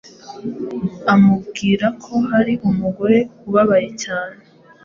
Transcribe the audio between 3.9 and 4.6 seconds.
cyane